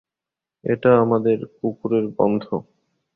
[0.63, 2.45] এটা আমাদের কুকুরের গন্ধ!